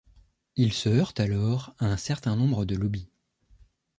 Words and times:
Il 0.55 0.73
se 0.73 0.89
heurte 0.89 1.19
alors 1.19 1.75
à 1.77 1.85
un 1.85 1.95
certain 1.95 2.35
nombre 2.35 2.65
de 2.65 2.75
lobbys. 2.75 3.11